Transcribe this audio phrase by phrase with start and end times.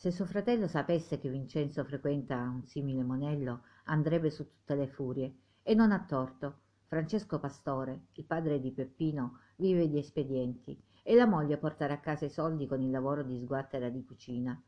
[0.00, 5.34] se suo fratello sapesse che vincenzo frequenta un simile monello andrebbe su tutte le furie.
[5.62, 6.60] E non ha torto.
[6.86, 12.24] Francesco pastore il padre di peppino vive di espedienti e la moglie portare a casa
[12.24, 14.58] i soldi con il lavoro di sguattera di cucina.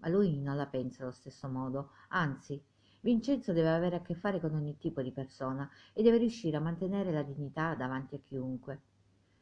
[0.00, 1.92] Ma lui non la pensa allo stesso modo.
[2.08, 2.62] Anzi
[3.00, 6.60] vincenzo deve avere a che fare con ogni tipo di persona e deve riuscire a
[6.60, 8.82] mantenere la dignità davanti a chiunque.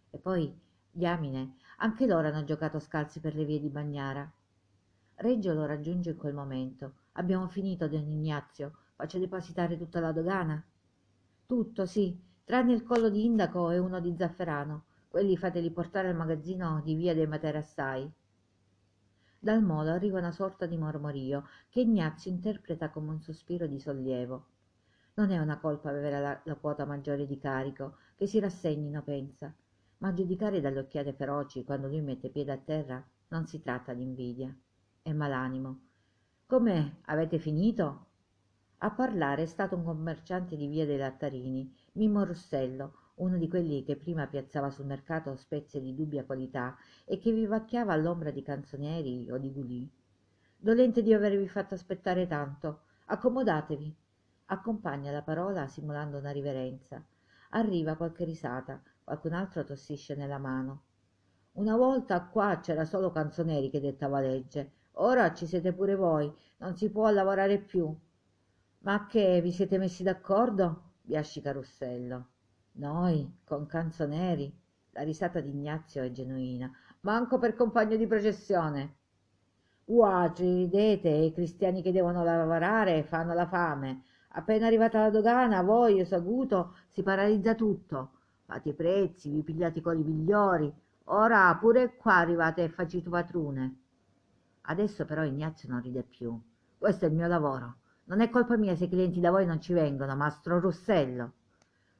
[0.09, 0.57] E poi
[0.89, 4.33] diamine anche loro hanno giocato scalzi per le vie di bagnara
[5.17, 6.95] reggio lo raggiunge in quel momento.
[7.13, 8.77] Abbiamo finito don ignazio.
[8.97, 10.65] Faccio depositare tutta la dogana.
[11.47, 14.85] Tutto sì tranne il collo di indaco e uno di zafferano.
[15.09, 18.11] Quelli fateli portare al magazzino di via dei materassai.
[19.39, 24.47] Dal molo arriva una sorta di mormorio che ignazio interpreta come un sospiro di sollievo.
[25.15, 29.53] Non è una colpa avere la, la quota maggiore di carico che si rassegnino pensa.
[29.99, 33.93] Ma a giudicare dalle occhiate feroci quando lui mette piede a terra non si tratta
[33.93, 34.55] d'invidia
[35.03, 35.81] è malanimo.
[36.47, 38.07] Come avete finito?
[38.79, 43.85] A parlare è stato un commerciante di via dei lattarini mimmo russello uno di quelli
[43.85, 49.31] che prima piazzava sul mercato spezie di dubbia qualità e che vivacchiava all'ombra di canzonieri
[49.31, 49.91] o di gulì
[50.57, 52.83] dolente di avervi fatto aspettare tanto.
[53.07, 53.97] Accomodatevi.
[54.47, 57.05] Accompagna la parola simulando una riverenza.
[57.51, 60.83] Arriva qualche risata qualcun altro tossisce nella mano.
[61.55, 66.77] Una volta qua c'era solo canzoneri che dettava legge ora ci siete pure voi non
[66.77, 67.95] si può lavorare più.
[68.81, 70.91] Ma che vi siete messi d'accordo?
[71.03, 72.27] Biascica russello
[72.75, 74.51] noi con canzoneri
[74.93, 78.97] la risata di ignazio è genuina manco per compagno di processione.
[79.87, 81.09] Uah ci ridete?
[81.09, 84.05] I cristiani che devono lavorare fanno la fame.
[84.29, 88.13] Appena arrivata la dogana voi io saguto si paralizza tutto.
[88.47, 90.73] Fate i prezzi vi pigliate i coli migliori.
[91.07, 93.82] Ora pure qua arrivate e facito patrune
[94.63, 96.39] adesso però ignazio non ride più.
[96.79, 97.77] Questo è il mio lavoro.
[98.05, 101.33] Non è colpa mia se i clienti da voi non ci vengono mastro russello.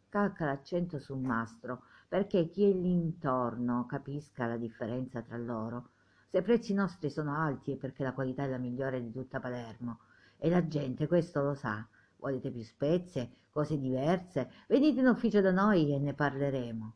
[0.09, 5.91] Calca l'accento sul mastro perché chi è lì intorno capisca la differenza tra loro.
[6.29, 9.41] Se i prezzi nostri sono alti è perché la qualità è la migliore di tutta
[9.41, 10.01] palermo.
[10.37, 11.87] E la gente questo lo sa.
[12.17, 14.51] Volete più spezie cose diverse?
[14.69, 16.95] Venite in ufficio da noi e ne parleremo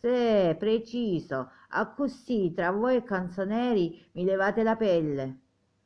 [0.00, 1.50] se preciso.
[1.68, 5.40] Accosì tra voi e canzoneri mi levate la pelle.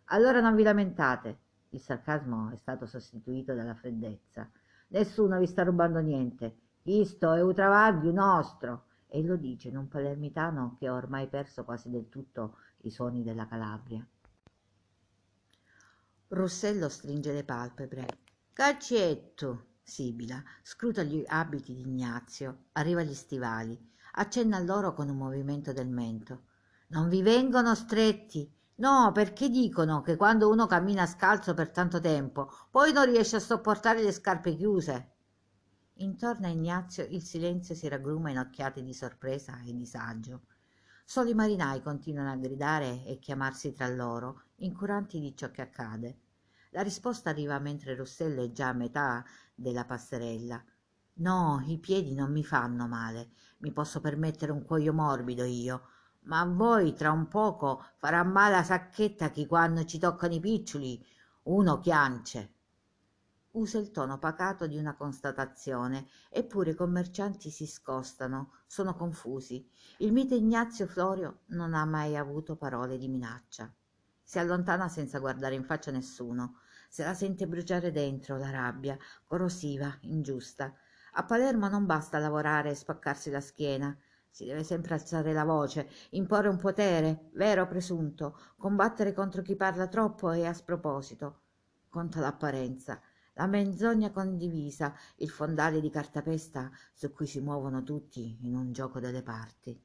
[0.06, 1.38] Allora non vi lamentate.
[1.70, 4.48] Il sarcasmo è stato sostituito dalla freddezza.
[4.88, 6.58] Nessuno vi sta rubando niente.
[6.82, 8.84] Isto è un travaglio nostro.
[9.06, 13.22] E lo dice in un palermitano che ha ormai perso quasi del tutto i suoni
[13.22, 14.06] della calabria.
[16.28, 18.06] Russello stringe le palpebre.
[18.52, 20.42] Caccetto sibila.
[20.62, 22.66] Scruta gli abiti di ignazio.
[22.72, 26.44] Arriva agli stivali accenna a loro con un movimento del mento.
[26.88, 28.52] Non vi vengono stretti.
[28.76, 33.40] No perché dicono che quando uno cammina scalzo per tanto tempo poi non riesce a
[33.40, 35.12] sopportare le scarpe chiuse.
[35.96, 40.42] Intorno a ignazio il silenzio si raggruma in occhiate di sorpresa e disagio.
[41.04, 46.18] Solo i marinai continuano a gridare e chiamarsi tra loro incuranti di ciò che accade.
[46.70, 50.64] La risposta arriva mentre russello è già a metà della passerella
[51.20, 53.30] no i piedi non mi fanno male.
[53.58, 55.88] Mi posso permettere un cuoio morbido io.
[56.22, 60.40] Ma a voi tra un poco farà male la sacchetta che quando ci toccano i
[60.40, 61.04] piccioli
[61.44, 62.54] uno chiance
[63.52, 66.06] usa il tono pacato di una constatazione.
[66.28, 69.68] Eppure i commercianti si scostano sono confusi.
[69.98, 73.72] Il mite ignazio florio non ha mai avuto parole di minaccia.
[74.22, 76.60] Si allontana senza guardare in faccia nessuno.
[76.88, 80.72] Se la sente bruciare dentro la rabbia corrosiva ingiusta
[81.12, 83.96] a palermo non basta lavorare e spaccarsi la schiena
[84.30, 89.56] si deve sempre alzare la voce imporre un potere vero o presunto combattere contro chi
[89.56, 91.40] parla troppo e a sproposito
[91.88, 93.02] conta l'apparenza.
[93.34, 99.00] La menzogna condivisa il fondale di cartapesta su cui si muovono tutti in un gioco
[99.00, 99.80] delle parti.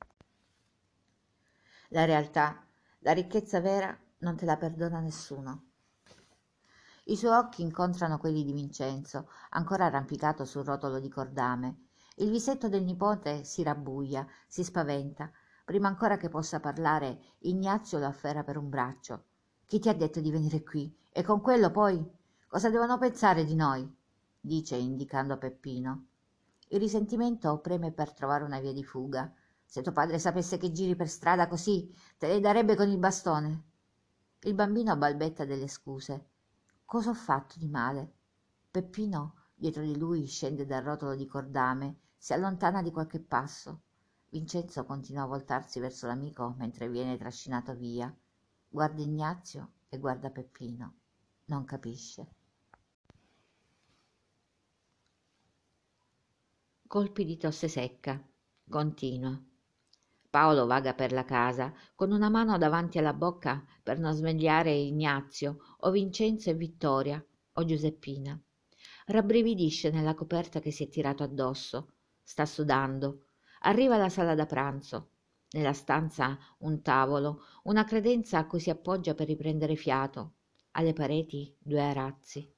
[1.90, 2.66] La realtà
[3.00, 5.70] la ricchezza vera non te la perdona nessuno
[7.08, 11.90] i suoi occhi incontrano quelli di vincenzo ancora arrampicato sul rotolo di cordame.
[12.16, 15.30] Il visetto del nipote si rabbuja si spaventa.
[15.66, 19.26] Prima ancora che possa parlare ignazio lo afferra per un braccio.
[19.68, 20.92] Chi ti ha detto di venire qui?
[21.12, 22.04] E con quello poi?
[22.48, 23.88] Cosa devono pensare di noi?
[24.40, 26.06] Dice indicando peppino.
[26.70, 29.32] Il risentimento preme per trovare una via di fuga.
[29.64, 33.64] Se tuo padre sapesse che giri per strada così te le darebbe con il bastone.
[34.40, 36.30] Il bambino balbetta delle scuse
[36.86, 38.14] cosa ho fatto di male
[38.72, 43.82] peppino dietro di lui scende dal rotolo di cordame si allontana di qualche passo
[44.30, 48.14] vincenzo continua a voltarsi verso l'amico mentre viene trascinato via
[48.70, 50.96] guarda ignazio e guarda Peppino.
[51.46, 52.28] Non capisce.
[56.88, 58.22] Colpi di tosse secca.
[58.70, 59.42] Continua.
[60.36, 65.60] Paolo vaga per la casa, con una mano davanti alla bocca per non svegliare Ignazio
[65.78, 68.38] o Vincenzo e Vittoria o Giuseppina.
[69.06, 71.94] Rabbrividisce nella coperta che si è tirato addosso.
[72.22, 73.28] Sta sudando.
[73.62, 75.12] Arriva alla sala da pranzo.
[75.52, 80.34] Nella stanza un tavolo, una credenza a cui si appoggia per riprendere fiato.
[80.72, 82.54] Alle pareti due arazzi.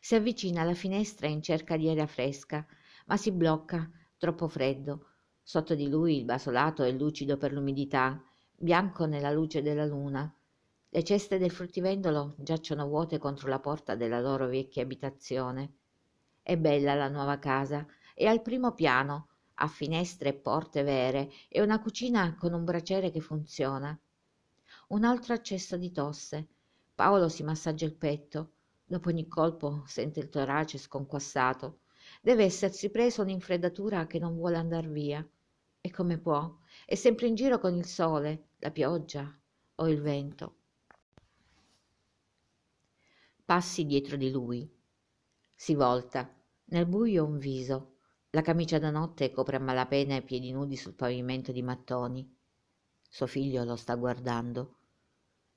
[0.00, 2.64] Si avvicina alla finestra in cerca di aria fresca
[3.06, 5.08] ma si blocca, troppo freddo.
[5.46, 8.18] Sotto di lui il basolato è lucido per l'umidità,
[8.56, 10.34] bianco nella luce della luna.
[10.88, 15.74] Le ceste del fruttivendolo giacciono vuote contro la porta della loro vecchia abitazione.
[16.42, 21.60] È bella la nuova casa, è al primo piano, ha finestre e porte vere e
[21.60, 23.96] una cucina con un braciere che funziona.
[24.88, 26.48] Un altro accesso di tosse.
[26.94, 28.52] Paolo si massaggia il petto.
[28.82, 31.80] Dopo ogni colpo sente il torace sconquassato.
[32.22, 35.26] Deve essersi preso un'infreddatura che non vuole andar via.
[35.86, 36.50] E come può?
[36.86, 39.30] È sempre in giro con il sole, la pioggia
[39.74, 40.54] o il vento.
[43.44, 44.66] Passi dietro di lui.
[45.54, 46.34] Si volta.
[46.68, 47.96] Nel buio un viso.
[48.30, 52.34] La camicia da notte copre a malapena i piedi nudi sul pavimento di mattoni.
[53.06, 54.78] Suo figlio lo sta guardando.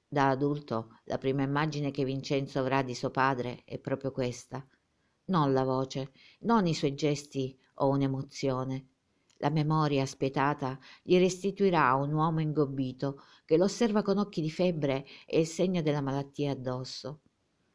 [0.05, 4.67] Da adulto la prima immagine che Vincenzo avrà di suo padre è proprio questa
[5.27, 8.96] non la voce, non i suoi gesti o un'emozione.
[9.37, 15.05] La memoria spietata gli restituirà un uomo ingobbito che lo osserva con occhi di febbre
[15.25, 17.21] e il segno della malattia addosso.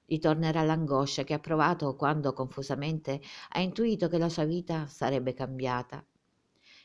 [0.04, 3.20] Gli tornerà l'angoscia che ha provato quando confusamente
[3.50, 6.04] ha intuito che la sua vita sarebbe cambiata.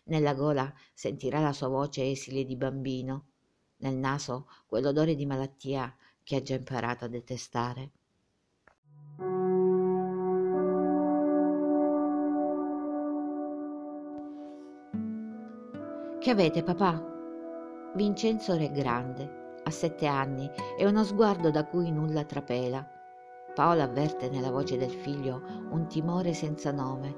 [0.06, 3.26] Nella gola sentirà la sua voce esile di bambino,
[3.78, 5.94] nel naso quell'odore di malattia
[6.24, 7.92] che ha già imparato a detestare.
[16.28, 17.02] Che avete, papà?
[17.96, 22.86] Vincenzo è grande, ha sette anni e uno sguardo da cui nulla trapela.
[23.56, 27.16] Paola avverte nella voce del figlio un timore senza nome.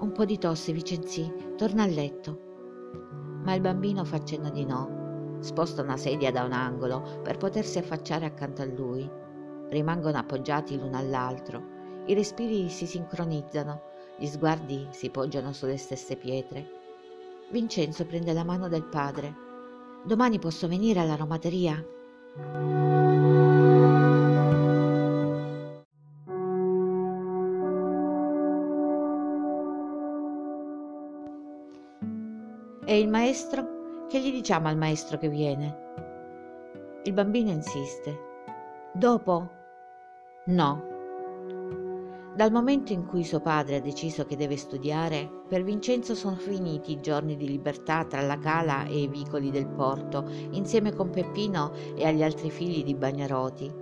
[0.00, 2.40] Un po' di tosse, Vincenzi, torna a letto.
[3.44, 5.36] Ma il bambino fa cenno di no.
[5.38, 9.08] Sposta una sedia da un angolo per potersi affacciare accanto a lui.
[9.68, 11.62] Rimangono appoggiati l'uno all'altro.
[12.06, 13.82] I respiri si sincronizzano,
[14.18, 16.75] gli sguardi si poggiano sulle stesse pietre.
[17.50, 19.34] Vincenzo prende la mano del padre.
[20.04, 21.74] Domani posso venire all'aromateria?
[32.84, 34.06] E il maestro?
[34.08, 35.84] Che gli diciamo al maestro che viene?
[37.04, 38.18] Il bambino insiste.
[38.92, 39.50] Dopo?
[40.46, 40.95] No,
[42.36, 46.92] dal momento in cui suo padre ha deciso che deve studiare, per Vincenzo sono finiti
[46.92, 51.72] i giorni di libertà tra la cala e i vicoli del porto, insieme con Peppino
[51.96, 53.72] e agli altri figli di Bagnaroti.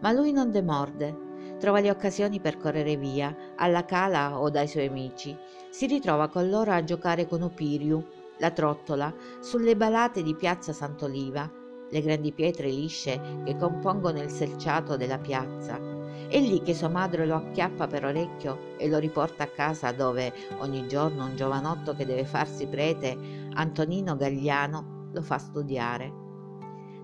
[0.00, 4.88] Ma lui non demorde, trova le occasioni per correre via, alla cala o dai suoi
[4.88, 5.34] amici.
[5.70, 8.04] Si ritrova con loro a giocare con Upiriu,
[8.40, 9.10] la trottola,
[9.40, 11.50] sulle balate di piazza Sant'Oliva,
[11.88, 15.95] le grandi pietre lisce che compongono il selciato della piazza
[16.28, 20.32] è lì che sua madre lo acchiappa per orecchio e lo riporta a casa dove
[20.58, 23.16] ogni giorno un giovanotto che deve farsi prete,
[23.54, 26.12] Antonino Gagliano, lo fa studiare.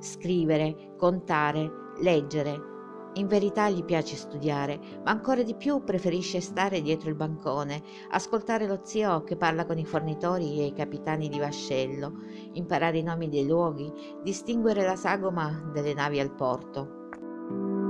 [0.00, 2.71] Scrivere, contare, leggere.
[3.14, 8.67] In verità gli piace studiare, ma ancora di più preferisce stare dietro il bancone, ascoltare
[8.67, 12.14] lo zio che parla con i fornitori e i capitani di vascello,
[12.55, 17.82] imparare i nomi dei luoghi, distinguere la sagoma delle navi al porto.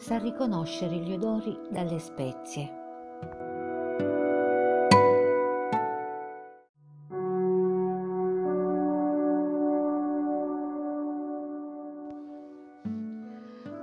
[0.00, 2.78] Sa riconoscere gli odori dalle spezie.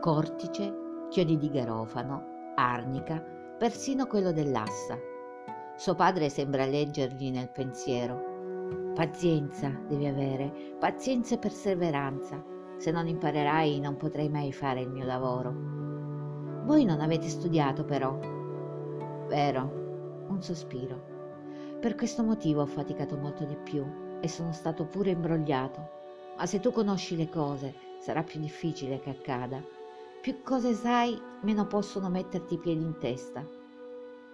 [0.02, 3.22] Cortice, chiodi di garofano, arnica,
[3.60, 4.98] persino quello dell'assa.
[5.76, 8.94] Suo padre sembra leggergli nel pensiero.
[8.96, 12.44] Pazienza devi avere, pazienza e perseveranza.
[12.78, 15.87] Se non imparerai non potrai mai fare il mio lavoro.
[16.68, 18.20] Voi non avete studiato però.
[19.30, 21.02] Vero, un sospiro.
[21.80, 23.86] Per questo motivo ho faticato molto di più
[24.20, 25.90] e sono stato pure imbrogliato.
[26.38, 29.64] Ma se tu conosci le cose, sarà più difficile che accada.
[30.22, 33.48] Più cose sai, meno possono metterti i piedi in testa.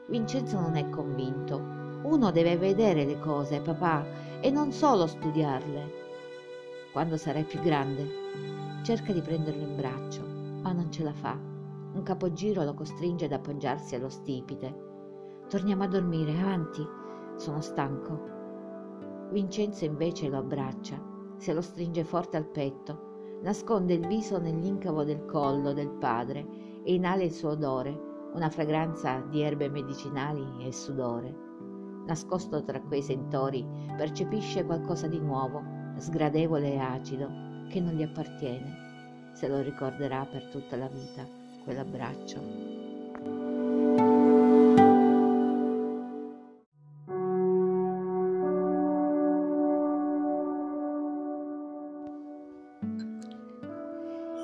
[0.08, 1.58] Vincenzo non è convinto.
[2.02, 4.04] Uno deve vedere le cose, papà,
[4.42, 6.02] e non solo studiarle.
[6.92, 10.26] Quando sarai più grande, cerca di prenderlo in braccio,
[10.64, 11.53] ma non ce la fa.
[11.94, 14.92] Un capogiro lo costringe ad appoggiarsi allo stipite.
[15.48, 16.84] Torniamo a dormire, avanti,
[17.36, 18.32] sono stanco.
[19.32, 21.00] Vincenzo invece lo abbraccia,
[21.38, 26.48] se lo stringe forte al petto, nasconde il viso nell'incavo del collo del padre
[26.84, 31.36] e inala il suo odore, una fragranza di erbe medicinali e sudore.
[32.08, 35.62] Nascosto tra quei sentori, percepisce qualcosa di nuovo,
[35.98, 37.28] sgradevole e acido,
[37.70, 39.32] che non gli appartiene.
[39.34, 42.64] Se lo ricorderà per tutta la vita, quell'abbraccio.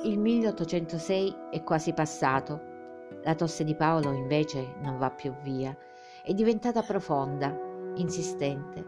[0.04, 2.62] Il 1806 è quasi passato.
[3.24, 5.78] La tosse di Paolo invece non va più via.
[6.24, 7.56] È diventata profonda,
[7.96, 8.86] insistente.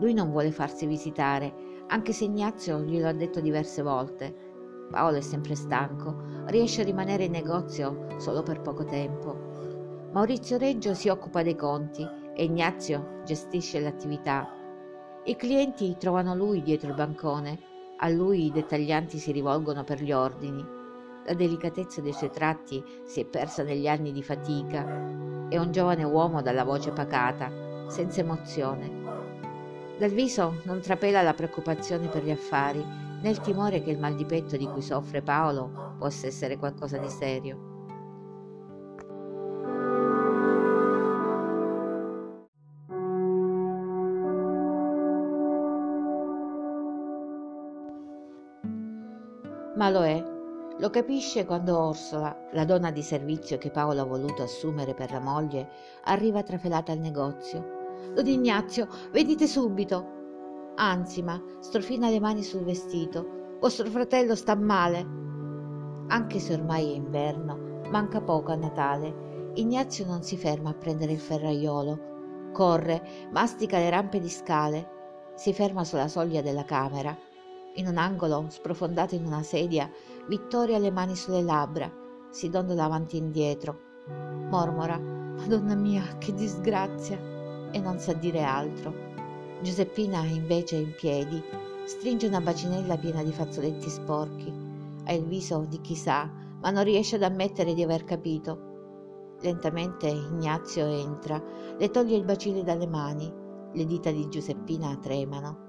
[0.00, 1.54] Lui non vuole farsi visitare,
[1.86, 4.49] anche se Ignazio glielo ha detto diverse volte.
[4.90, 6.16] Paolo è sempre stanco,
[6.46, 10.08] riesce a rimanere in negozio solo per poco tempo.
[10.12, 14.48] Maurizio Reggio si occupa dei conti e Ignazio gestisce l'attività.
[15.24, 17.68] I clienti trovano lui dietro il bancone
[18.02, 20.64] a lui i dettaglianti si rivolgono per gli ordini.
[21.26, 24.86] La delicatezza dei suoi tratti si è persa negli anni di fatica.
[25.50, 27.50] È un giovane uomo dalla voce pacata,
[27.88, 28.90] senza emozione.
[29.98, 32.82] Dal viso non trapela la preoccupazione per gli affari,
[33.20, 36.98] né il timore che il mal di petto di cui soffre Paolo possa essere qualcosa
[36.98, 37.70] di serio.
[49.80, 50.22] ma lo è.
[50.78, 55.20] Lo capisce quando Orsola, la donna di servizio che Paolo ha voluto assumere per la
[55.20, 55.70] moglie,
[56.04, 57.78] arriva trafelata al negozio.
[58.14, 60.19] Don Ignazio, venite subito!
[60.82, 63.58] Anzi, ma strofina le mani sul vestito.
[63.60, 65.06] Vostro fratello sta male.
[66.08, 69.52] Anche se ormai è inverno, manca poco a Natale.
[69.56, 72.50] Ignazio non si ferma a prendere il ferraiolo.
[72.52, 75.32] Corre, mastica le rampe di scale.
[75.34, 77.14] Si ferma sulla soglia della camera
[77.74, 79.88] in un angolo, sprofondata in una sedia,
[80.26, 81.90] Vittoria le mani sulle labbra,
[82.30, 83.78] si dondola avanti e indietro.
[84.48, 87.18] Mormora, Madonna mia, che disgrazia!
[87.70, 89.19] E non sa dire altro.
[89.62, 91.42] Giuseppina invece in piedi,
[91.84, 94.50] stringe una bacinella piena di fazzoletti sporchi.
[95.04, 99.36] Ha il viso di chi sa, ma non riesce ad ammettere di aver capito.
[99.42, 101.42] Lentamente Ignazio entra,
[101.76, 103.30] le toglie il bacile dalle mani,
[103.72, 105.68] le dita di Giuseppina tremano.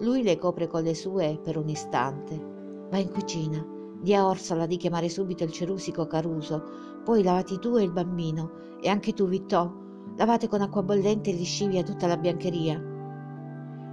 [0.00, 2.86] Lui le copre con le sue per un istante.
[2.90, 3.64] Va in cucina.
[4.00, 6.62] Di a Orsola di chiamare subito il cerusico Caruso.
[7.04, 8.78] Poi lavati tu e il bambino.
[8.80, 9.70] E anche tu, Vittò.
[10.16, 12.94] Lavate con acqua bollente e lisci via tutta la biancheria.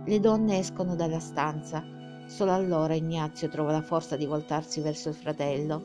[0.06, 1.82] Le donne escono dalla stanza.
[2.26, 5.82] Solo allora Ignazio trova la forza di voltarsi verso il fratello.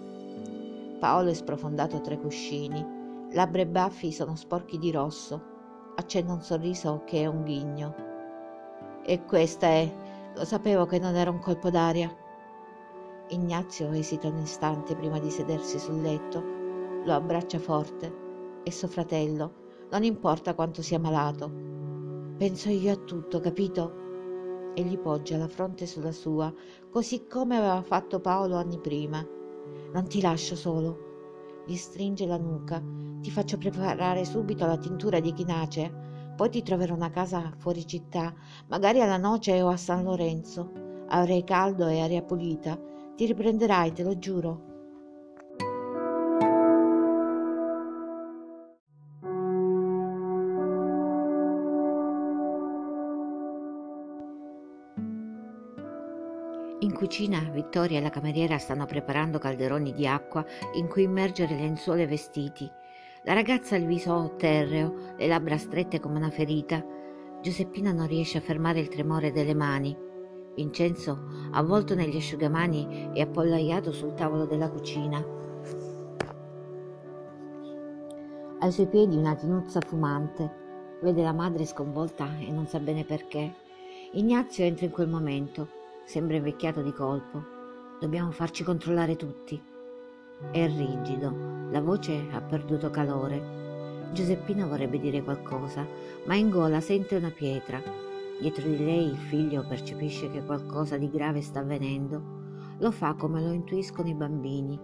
[0.99, 2.85] Paolo è sprofondato tra i cuscini.
[3.31, 5.41] Labbra e baffi sono sporchi di rosso.
[5.95, 7.95] Accenna un sorriso che è un ghigno.
[9.05, 9.93] E questa è
[10.35, 12.13] lo sapevo che non era un colpo d'aria.
[13.29, 16.43] Ignazio esita un istante prima di sedersi sul letto,
[17.05, 18.61] lo abbraccia forte.
[18.65, 19.53] È suo fratello,
[19.91, 21.51] non importa quanto sia malato.
[22.37, 24.07] Penso io a tutto, capito?
[24.79, 26.55] E gli poggia la fronte sulla sua,
[26.89, 29.27] così come aveva fatto Paolo anni prima.
[29.93, 31.65] Non ti lascio solo.
[31.67, 32.81] Gli stringe la nuca.
[33.21, 36.07] Ti faccio preparare subito la tintura di chinacea
[36.39, 38.33] poi ti troverò una casa fuori città,
[38.69, 40.71] magari alla Noce o a San Lorenzo.
[41.09, 42.79] Avrai caldo e aria pulita.
[43.17, 44.68] Ti riprenderai, te lo giuro.
[56.99, 62.09] Cucina Vittoria e la cameriera stanno preparando calderoni di acqua in cui immergere lenzuola e
[62.09, 62.69] vestiti.
[63.23, 66.85] La ragazza ha il viso terreo, le labbra strette come una ferita.
[67.40, 69.97] Giuseppina non riesce a fermare il tremore delle mani.
[70.57, 75.25] Vincenzo, avvolto negli asciugamani, è appollaiato sul tavolo della cucina.
[78.59, 80.99] Ai suoi piedi una tinuzza fumante.
[81.00, 83.55] Vede la madre sconvolta e non sa bene perché.
[84.14, 85.76] Ignazio entra in quel momento.
[86.09, 87.45] Sembra invecchiato di colpo.
[88.00, 89.62] Dobbiamo farci controllare tutti.
[90.50, 94.09] È rigido, la voce ha perduto calore.
[94.15, 95.87] Giuseppina vorrebbe dire qualcosa,
[96.25, 97.83] ma in gola sente una pietra.
[98.41, 102.23] Dietro di lei il figlio percepisce che qualcosa di grave sta avvenendo.
[102.79, 104.81] Lo fa come lo intuiscono i bambini,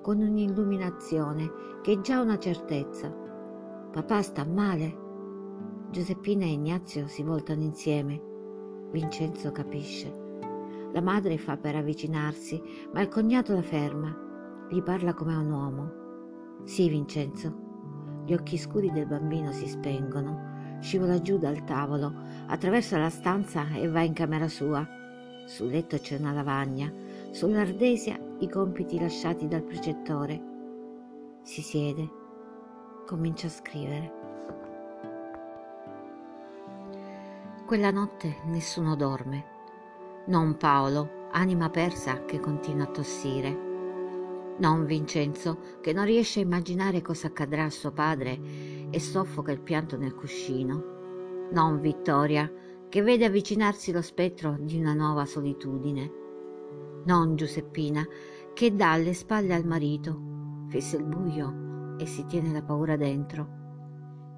[0.00, 1.50] con un'illuminazione
[1.82, 3.12] che è già una certezza.
[3.90, 4.96] Papà sta male.
[5.90, 8.22] Giuseppina e Ignazio si voltano insieme.
[8.92, 10.26] Vincenzo capisce.
[10.92, 12.60] La madre fa per avvicinarsi,
[12.92, 14.66] ma il cognato la ferma.
[14.70, 15.92] Gli parla come a un uomo.
[16.64, 18.22] Sì, Vincenzo.
[18.24, 20.78] Gli occhi scuri del bambino si spengono.
[20.80, 22.12] Scivola giù dal tavolo,
[22.46, 24.86] attraversa la stanza e va in camera sua.
[25.46, 26.90] Sul letto c'è una lavagna,
[27.30, 30.42] sull'ardesia i compiti lasciati dal precettore.
[31.42, 32.08] Si siede,
[33.06, 34.12] comincia a scrivere.
[37.66, 39.56] Quella notte nessuno dorme
[40.28, 43.66] non Paolo, anima persa che continua a tossire.
[44.58, 48.38] Non Vincenzo, che non riesce a immaginare cosa accadrà a suo padre
[48.90, 51.48] e soffoca il pianto nel cuscino.
[51.50, 52.50] Non Vittoria,
[52.90, 56.12] che vede avvicinarsi lo spettro di una nuova solitudine.
[57.04, 58.06] Non Giuseppina,
[58.52, 63.48] che dà le spalle al marito, fissa il buio e si tiene la paura dentro.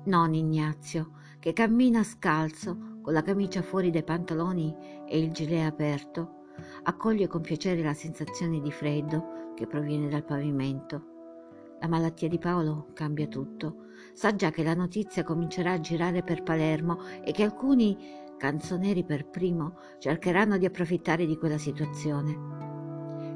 [0.04, 4.74] Non Ignazio, che cammina scalzo con la camicia fuori dai pantaloni
[5.06, 6.44] e il gilet aperto,
[6.84, 11.04] accoglie con piacere la sensazione di freddo che proviene dal pavimento.
[11.80, 13.86] La malattia di Paolo cambia tutto.
[14.12, 17.96] Sa già che la notizia comincerà a girare per Palermo e che alcuni,
[18.36, 22.60] canzoneri per primo, cercheranno di approfittare di quella situazione.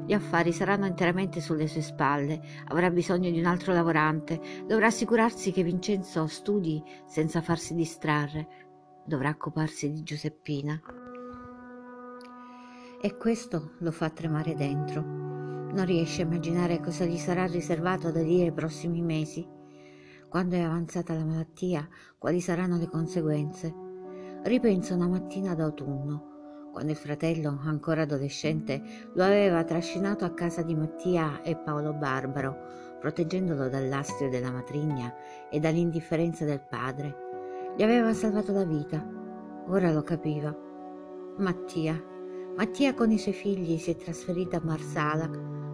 [0.05, 5.51] Gli affari saranno interamente sulle sue spalle, avrà bisogno di un altro lavorante, dovrà assicurarsi
[5.51, 8.64] che Vincenzo studi senza farsi distrarre,
[9.05, 10.81] dovrà occuparsi di Giuseppina.
[12.99, 15.01] E questo lo fa tremare dentro.
[15.01, 19.47] Non riesce a immaginare cosa gli sarà riservato da dire ai prossimi mesi.
[20.27, 23.73] Quando è avanzata la malattia, quali saranno le conseguenze.
[24.43, 28.81] Ripensa una mattina d'autunno, quando il fratello, ancora adolescente,
[29.13, 35.13] lo aveva trascinato a casa di Mattia e Paolo Barbaro, proteggendolo dall'astio della matrigna
[35.49, 37.24] e dall'indifferenza del padre
[37.75, 39.05] gli aveva salvato la vita.
[39.67, 40.55] Ora lo capiva.
[41.39, 42.01] Mattia.
[42.55, 45.29] Mattia con i suoi figli si è trasferito a Marsala.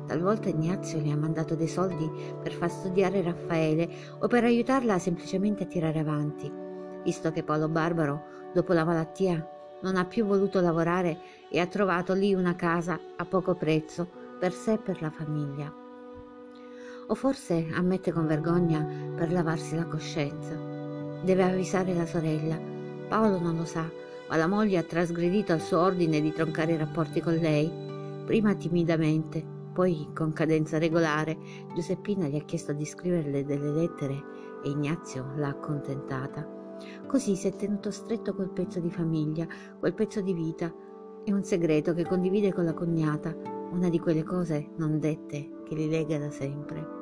[0.08, 2.10] Talvolta Ignazio le ha mandato dei soldi
[2.42, 3.88] per far studiare Raffaele
[4.20, 6.52] o per aiutarla semplicemente a tirare avanti,
[7.04, 9.48] visto che Paolo Barbaro, dopo la malattia,
[9.84, 11.20] non ha più voluto lavorare
[11.52, 14.10] e ha trovato lì una casa a poco prezzo
[14.40, 15.72] per sé e per la famiglia.
[17.08, 18.84] O forse ammette con vergogna
[19.16, 20.81] per lavarsi la coscienza.
[21.24, 22.60] Deve avvisare la sorella.
[23.08, 23.88] Paolo non lo sa,
[24.28, 27.72] ma la moglie ha trasgredito al suo ordine di troncare i rapporti con lei.
[28.26, 31.38] Prima timidamente, poi con cadenza regolare.
[31.76, 34.24] Giuseppina gli ha chiesto di scriverle delle lettere
[34.64, 36.48] e Ignazio l'ha accontentata.
[37.06, 39.46] Così si è tenuto stretto quel pezzo di famiglia,
[39.80, 40.74] quel pezzo di vita.
[41.24, 43.36] È un segreto che condivide con la cognata,
[43.72, 47.01] una di quelle cose non dette che li lega da sempre.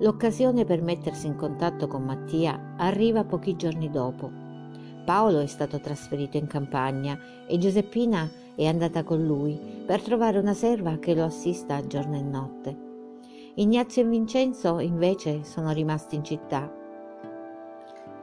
[0.00, 4.30] L'occasione per mettersi in contatto con Mattia arriva pochi giorni dopo.
[5.04, 10.54] Paolo è stato trasferito in campagna e Giuseppina è andata con lui per trovare una
[10.54, 12.86] serva che lo assista giorno e notte.
[13.54, 16.72] Ignazio e Vincenzo invece sono rimasti in città.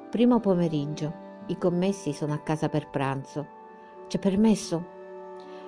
[0.10, 1.14] Primo pomeriggio,
[1.48, 3.48] i commessi sono a casa per pranzo.
[4.08, 4.94] C'è permesso?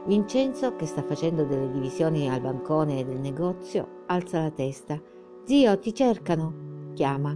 [0.06, 4.98] Vincenzo, che sta facendo delle divisioni al bancone del negozio, alza la testa
[5.48, 7.34] Zio, ti cercano, chiama.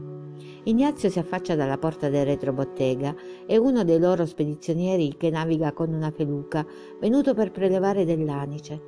[0.66, 5.94] Ignazio si affaccia dalla porta del retrobottega e uno dei loro spedizionieri che naviga con
[5.94, 6.66] una feluca,
[7.00, 8.82] venuto per prelevare dell'anice.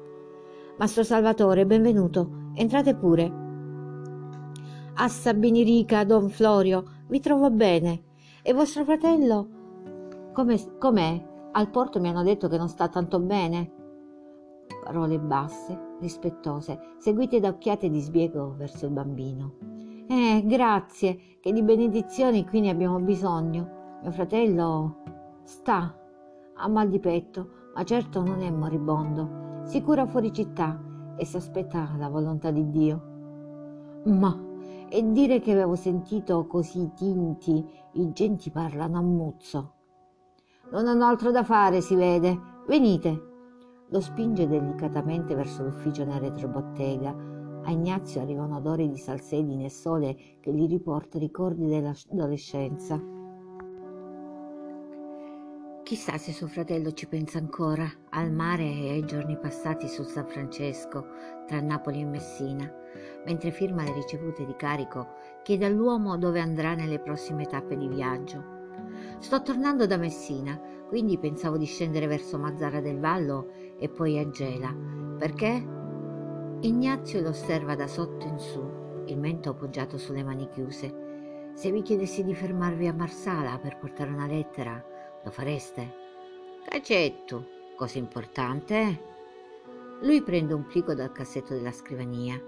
[0.77, 2.51] Mastro Salvatore, benvenuto.
[2.53, 3.31] Entrate pure.
[4.95, 8.03] Ah, Sabini Rica, Don Florio, vi trovo bene.
[8.41, 10.31] E vostro fratello?
[10.33, 11.29] Come, com'è?
[11.53, 13.71] Al porto mi hanno detto che non sta tanto bene
[14.83, 19.55] parole basse, rispettose, seguite da occhiate di sbiego verso il bambino.
[20.07, 23.97] Eh, grazie, che di benedizioni qui ne abbiamo bisogno.
[24.01, 24.97] Mio fratello
[25.43, 25.97] sta,
[26.55, 29.61] ha mal di petto, ma certo non è moribondo.
[29.63, 30.79] Si cura fuori città
[31.15, 33.01] e si aspetta la volontà di Dio.
[34.05, 34.37] Ma,
[34.89, 39.73] e dire che avevo sentito così tinti, i genti parlano a muzzo.
[40.71, 42.37] Non hanno altro da fare, si vede.
[42.67, 43.32] Venite,
[43.93, 47.15] lo spinge delicatamente verso l'ufficio nel retrobottega.
[47.65, 52.99] A Ignazio arrivano odori di salsedine e sole che gli riporta ricordi dell'adolescenza.
[55.83, 60.25] Chissà se suo fratello ci pensa ancora, al mare e ai giorni passati su San
[60.25, 61.05] Francesco,
[61.45, 62.67] tra Napoli e Messina.
[63.27, 65.09] Mentre firma le ricevute di carico,
[65.43, 68.61] chiede all'uomo dove andrà nelle prossime tappe di viaggio.
[69.19, 73.51] Sto tornando da Messina, quindi pensavo di scendere verso Mazzara del Vallo
[73.83, 74.73] e poi a Gela.
[75.19, 75.67] Perché?
[76.61, 78.81] Ignazio lo osserva da sotto in su.
[79.07, 81.51] il mento appoggiato sulle mani chiuse.
[81.53, 84.81] Se vi chiedessi di fermarvi a Marsala per portare una lettera,
[85.21, 85.95] lo fareste?
[86.65, 89.01] Cacetto, cosa importante?
[89.99, 92.41] Lui prende un plico dal cassetto della scrivania.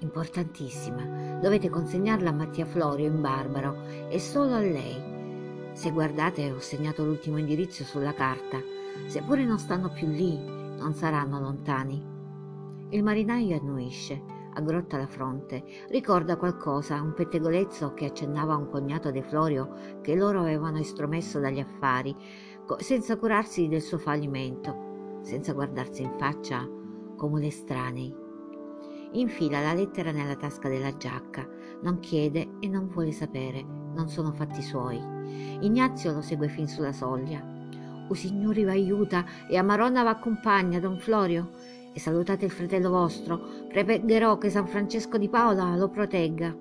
[0.00, 1.38] Importantissima.
[1.40, 5.70] Dovete consegnarla a Mattia Florio in Barbaro e solo a lei.
[5.72, 8.60] Se guardate ho segnato l'ultimo indirizzo sulla carta.
[9.06, 12.02] Seppure non stanno più lì, non saranno lontani.
[12.88, 14.20] Il marinaio annuisce,
[14.54, 20.16] aggrotta la fronte, ricorda qualcosa, un pettegolezzo che accennava a un cognato De Florio che
[20.16, 22.16] loro avevano estromesso dagli affari,
[22.78, 26.66] senza curarsi del suo fallimento, senza guardarsi in faccia
[27.16, 28.12] come estranei.
[29.12, 31.46] Infila la lettera nella tasca della giacca,
[31.82, 34.98] non chiede e non vuole sapere, non sono fatti suoi.
[35.60, 37.59] Ignazio lo segue fin sulla soglia.
[38.10, 41.50] O Signori v'aiuta e a Maronna v'accompagna, don Florio,
[41.92, 46.52] e salutate il fratello vostro, pregherò che San Francesco di Paola lo protegga.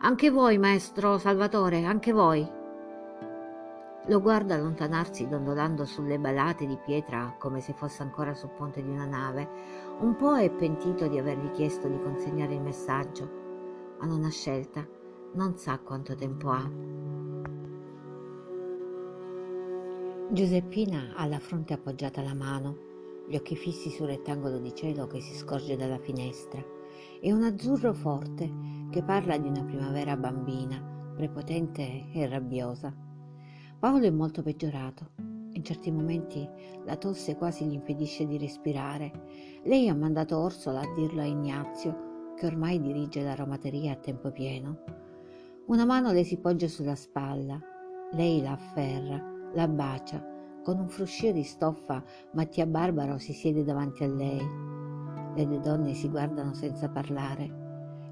[0.00, 2.44] Anche voi, maestro Salvatore, anche voi.
[4.08, 8.88] Lo guarda allontanarsi dondolando sulle balate di pietra come se fosse ancora sul ponte di
[8.88, 9.48] una nave.
[10.00, 13.30] Un po' è pentito di avergli chiesto di consegnare il messaggio,
[14.00, 14.84] ma non ha scelta,
[15.34, 16.68] non sa quanto tempo ha.
[20.28, 22.76] Giuseppina ha la fronte appoggiata alla mano,
[23.28, 26.60] gli occhi fissi sul rettangolo di cielo che si scorge dalla finestra
[27.20, 28.52] e un azzurro forte
[28.90, 32.92] che parla di una primavera bambina, prepotente e rabbiosa.
[33.78, 35.10] Paolo è molto peggiorato.
[35.52, 36.46] In certi momenti
[36.84, 39.12] la tosse quasi gli impedisce di respirare.
[39.62, 44.80] Lei ha mandato Orsola a dirlo a Ignazio, che ormai dirige l'aromateria a tempo pieno.
[45.66, 47.58] Una mano le si poggia sulla spalla,
[48.12, 50.22] lei la afferra, la bacia.
[50.62, 54.46] Con un fruscio di stoffa Mattia Barbaro si siede davanti a lei.
[55.34, 57.64] Le due donne si guardano senza parlare.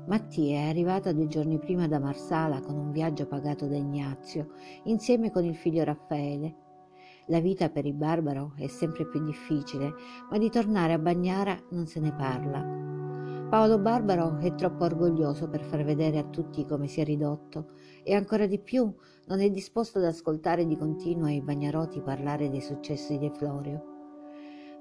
[0.06, 4.52] Mattia è arrivata due giorni prima da Marsala con un viaggio pagato da Ignazio,
[4.84, 6.62] insieme con il figlio Raffaele.
[7.26, 9.92] La vita per il barbaro è sempre più difficile,
[10.30, 12.62] ma di tornare a Bagnara non se ne parla.
[13.50, 17.72] Paolo Barbaro è troppo orgoglioso per far vedere a tutti come si è ridotto
[18.04, 18.92] e ancora di più
[19.26, 23.92] non è disposto ad ascoltare di continuo i bagnaroti parlare dei successi di Florio.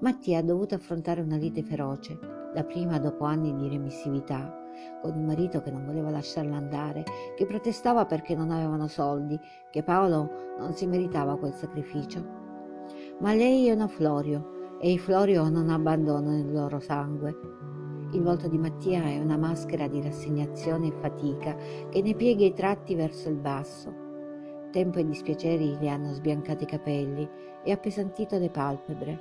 [0.01, 2.19] Mattia ha dovuto affrontare una lite feroce,
[2.53, 4.53] la prima dopo anni di remissività,
[5.01, 7.03] con il marito che non voleva lasciarla andare,
[7.35, 9.39] che protestava perché non avevano soldi,
[9.71, 12.41] che Paolo non si meritava quel sacrificio.
[13.19, 17.33] Ma lei è una Florio e i Florio non abbandonano il loro sangue.
[18.13, 21.55] Il volto di Mattia è una maschera di rassegnazione e fatica
[21.89, 23.93] che ne piega i tratti verso il basso.
[24.71, 27.27] Tempo e dispiaceri le hanno sbiancato i capelli
[27.63, 29.19] e appesantito le palpebre.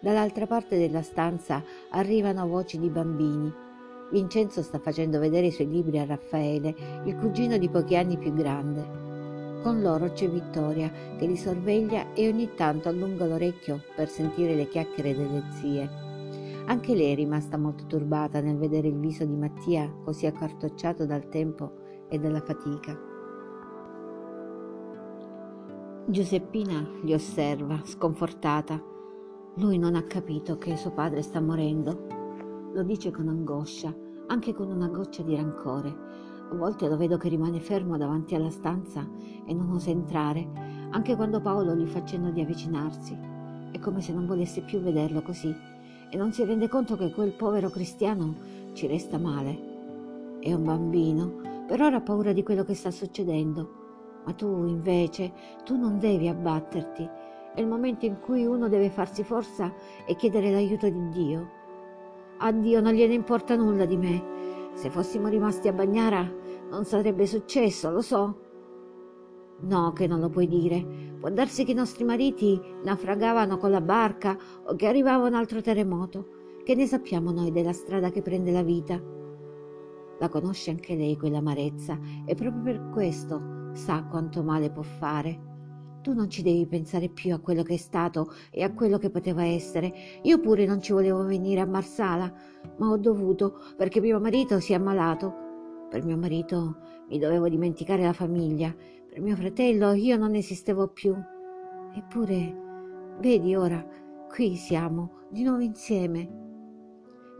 [0.00, 3.64] Dall'altra parte della stanza arrivano voci di bambini
[4.10, 8.32] Vincenzo sta facendo vedere i suoi libri a Raffaele, il cugino di pochi anni più
[8.32, 9.04] grande.
[9.62, 14.68] Con loro c'è Vittoria che li sorveglia e ogni tanto allunga l'orecchio per sentire le
[14.68, 16.05] chiacchiere delle zie.
[16.66, 21.28] Anche lei è rimasta molto turbata nel vedere il viso di Mattia così accartocciato dal
[21.28, 21.72] tempo
[22.08, 22.98] e dalla fatica.
[26.08, 28.82] Giuseppina li osserva, sconfortata.
[29.56, 32.24] Lui non ha capito che suo padre sta morendo
[32.76, 33.94] lo dice con angoscia,
[34.26, 35.96] anche con una goccia di rancore.
[36.50, 39.08] A volte lo vedo che rimane fermo davanti alla stanza
[39.46, 40.46] e non osa entrare,
[40.90, 43.18] anche quando Paolo gli fa cenno di avvicinarsi.
[43.72, 45.54] È come se non volesse più vederlo così
[46.16, 48.34] e non si rende conto che quel povero cristiano
[48.72, 50.38] ci resta male.
[50.40, 54.22] È un bambino, per ora ha paura di quello che sta succedendo.
[54.24, 55.30] Ma tu, invece,
[55.62, 57.06] tu non devi abbatterti.
[57.54, 59.70] È il momento in cui uno deve farsi forza
[60.06, 61.50] e chiedere l'aiuto di Dio.
[62.38, 64.70] A Dio non gliene importa nulla di me.
[64.72, 66.26] Se fossimo rimasti a Bagnara
[66.70, 68.45] non sarebbe successo, lo so.
[69.60, 71.14] No, che non lo puoi dire.
[71.18, 75.60] Può darsi che i nostri mariti naufragavano con la barca o che arrivava un altro
[75.60, 76.28] terremoto.
[76.64, 79.00] Che ne sappiamo noi della strada che prende la vita?
[80.18, 85.54] La conosce anche lei quell'amarezza e proprio per questo sa quanto male può fare.
[86.02, 89.10] Tu non ci devi pensare più a quello che è stato e a quello che
[89.10, 89.92] poteva essere.
[90.22, 92.32] Io pure non ci volevo venire a Marsala,
[92.78, 95.34] ma ho dovuto perché mio marito si è ammalato.
[95.90, 96.76] Per mio marito
[97.08, 98.74] mi dovevo dimenticare la famiglia.
[99.18, 101.16] Mio fratello io non esistevo più.
[101.94, 103.82] Eppure, vedi ora,
[104.28, 106.28] qui siamo, di nuovo insieme.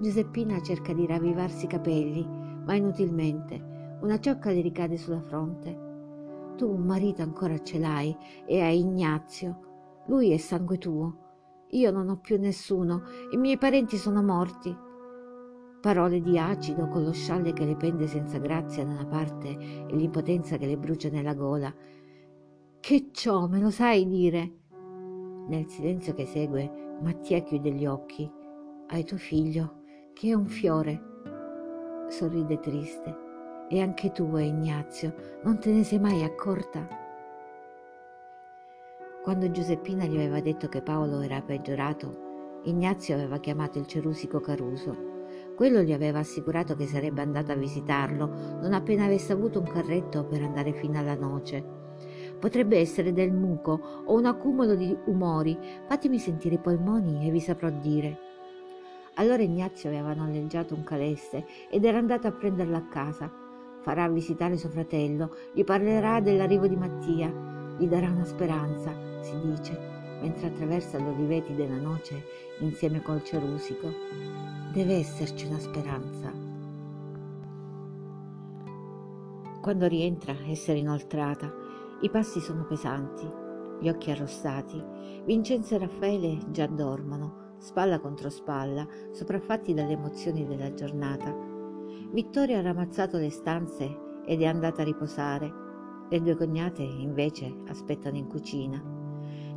[0.01, 3.99] Giuseppina cerca di ravvivarsi i capelli, ma inutilmente.
[4.01, 6.55] Una ciocca le ricade sulla fronte.
[6.57, 10.05] Tu un marito ancora ce l'hai e hai Ignazio.
[10.07, 11.65] Lui è sangue tuo.
[11.73, 14.75] Io non ho più nessuno, i miei parenti sono morti.
[15.87, 19.95] Parole di acido con lo scialle che le pende senza grazia da una parte e
[19.95, 21.73] l'impotenza che le brucia nella gola.
[22.81, 24.53] Che ciò me lo sai dire?
[25.47, 28.29] Nel silenzio che segue, Mattia chiude gli occhi.
[28.89, 31.01] Hai tuo figlio, che è un fiore.
[32.09, 33.17] Sorride triste.
[33.69, 36.85] E anche tu, Ignazio, non te ne sei mai accorta?
[39.23, 45.06] Quando Giuseppina gli aveva detto che Paolo era peggiorato, Ignazio aveva chiamato il cerusico Caruso.
[45.57, 48.27] Quello gli aveva assicurato che sarebbe andato a visitarlo
[48.61, 51.65] non appena avesse avuto un carretto per andare fino alla noce.
[52.39, 55.57] Potrebbe essere del muco o un accumulo di umori.
[55.89, 58.19] Fatemi sentire i polmoni e vi saprò dire.
[59.15, 63.33] Allora Ignazio aveva noleggiato un calesse ed era andato a prenderlo a casa.
[63.81, 67.33] Farà visitare suo fratello, gli parlerà dell'arrivo di Mattia,
[67.79, 68.93] gli darà una speranza,
[69.23, 72.23] si dice, mentre attraversa gli oliveti della noce
[72.61, 73.93] insieme col cerusico.
[74.73, 76.33] Deve esserci una speranza.
[79.61, 81.53] Quando rientra, essere inoltrata,
[82.03, 83.29] i passi sono pesanti,
[83.81, 84.83] gli occhi arrossati.
[85.25, 91.35] Vincenzo e Raffaele già dormono, spalla contro spalla, sopraffatti dalle emozioni della giornata.
[92.13, 95.53] Vittoria ha ramazzato le stanze ed è andata a riposare.
[96.09, 98.96] Le due cognate, invece, aspettano in cucina.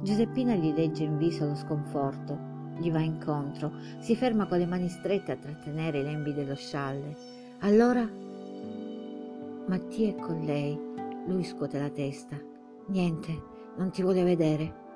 [0.01, 2.37] Giuseppina gli legge in viso lo sconforto,
[2.77, 7.15] gli va incontro, si ferma con le mani strette a trattenere i lembi dello scialle.
[7.59, 8.27] Allora
[9.69, 10.79] Mattia è con lei.
[11.27, 12.35] Lui scuote la testa.
[12.87, 13.39] Niente,
[13.77, 14.87] non ti vuole vedere.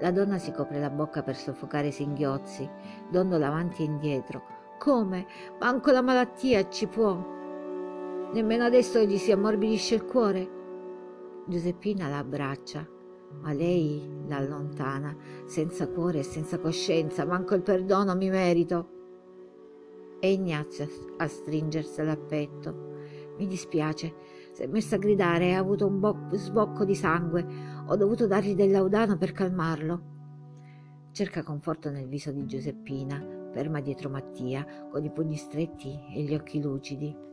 [0.00, 2.68] La donna si copre la bocca per soffocare i singhiozzi,
[3.10, 4.42] dondola avanti e indietro.
[4.78, 5.26] Come?
[5.58, 7.16] Manco la malattia ci può.
[8.34, 10.50] Nemmeno adesso gli si ammorbidisce il cuore.
[11.46, 12.86] Giuseppina la abbraccia,
[13.40, 18.96] ma lei la allontana, senza cuore e senza coscienza, manco il perdono mi merito.
[20.20, 22.86] E Ignazio a stringersela al petto.
[23.38, 24.14] Mi dispiace,
[24.52, 27.46] si è messa a gridare e ha avuto un bo- sbocco di sangue.
[27.86, 30.16] Ho dovuto dargli del laudano per calmarlo.
[31.12, 36.34] Cerca conforto nel viso di Giuseppina, ferma dietro Mattia, con i pugni stretti e gli
[36.34, 37.27] occhi lucidi.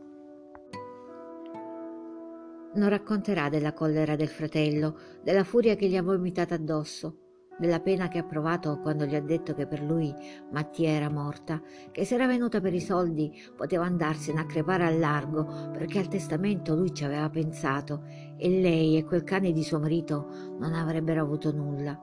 [2.76, 7.20] Non racconterà della collera del fratello, della furia che gli ha vomitato addosso,
[7.58, 10.14] della pena che ha provato quando gli ha detto che per lui
[10.52, 14.98] Mattia era morta, che se era venuta per i soldi poteva andarsene a crepare al
[14.98, 18.04] largo perché al testamento lui ci aveva pensato
[18.36, 21.98] e lei e quel cane di suo marito non avrebbero avuto nulla.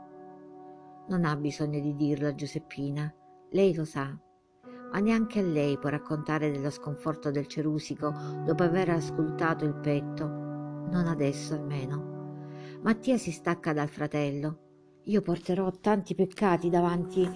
[1.08, 3.14] Non ha bisogno di dirlo a Giuseppina,
[3.52, 4.18] lei lo sa,
[4.92, 8.12] ma neanche a lei può raccontare dello sconforto del cerusico
[8.44, 10.43] dopo aver ascoltato il petto,
[10.94, 12.12] non adesso almeno.
[12.82, 14.64] Mattia si stacca dal fratello
[15.08, 17.30] io porterò tanti peccati davanti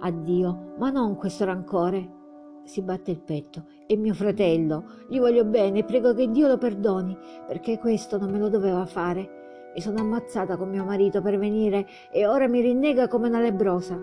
[0.00, 2.22] a Dio, ma non questo rancore.
[2.64, 3.66] Si batte il petto.
[3.86, 8.38] È mio fratello, gli voglio bene, prego che Dio lo perdoni, perché questo non me
[8.38, 9.70] lo doveva fare.
[9.76, 13.96] Mi sono ammazzata con mio marito per venire e ora mi rinnega come una lebrosa.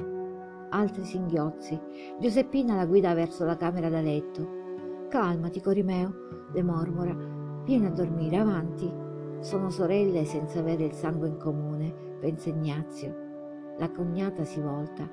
[0.70, 1.78] Altri singhiozzi.
[2.18, 5.08] Giuseppina la guida verso la camera da letto.
[5.10, 6.14] Calmati, Corimeo,
[6.54, 7.31] le mormora.
[7.64, 8.92] Vieni a dormire, avanti.
[9.40, 13.14] Sono sorelle senza avere il sangue in comune pensa Ignazio.
[13.80, 15.10] La cognata si volta.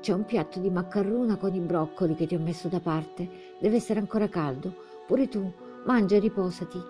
[0.00, 3.28] C'è un piatto di maccarruna con i broccoli che ti ho messo da parte.
[3.60, 4.72] Deve essere ancora caldo.
[5.04, 5.52] Pure tu,
[5.84, 6.80] mangia e riposati.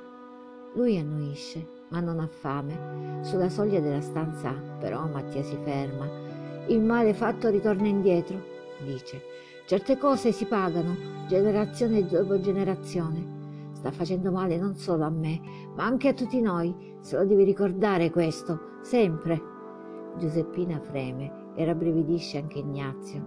[0.74, 3.22] Lui annuisce, ma non ha fame.
[3.22, 6.06] Sulla soglia della stanza, però, Mattia si ferma.
[6.66, 8.38] Il male fatto ritorna indietro,
[8.84, 9.22] dice.
[9.64, 10.94] Certe cose si pagano,
[11.26, 13.35] generazione dopo generazione.
[13.86, 15.40] Sta facendo male non solo a me,
[15.76, 16.74] ma anche a tutti noi.
[16.98, 19.40] Se lo devi ricordare questo, sempre.
[20.18, 23.24] Giuseppina freme e rabbrividisce anche Ignazio,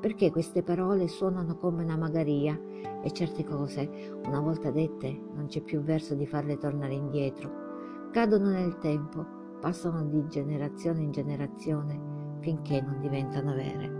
[0.00, 2.60] perché queste parole suonano come una magaria
[3.00, 3.88] e certe cose,
[4.26, 8.08] una volta dette, non c'è più verso di farle tornare indietro.
[8.10, 9.24] Cadono nel tempo,
[9.60, 12.00] passano di generazione in generazione
[12.40, 13.98] finché non diventano vere.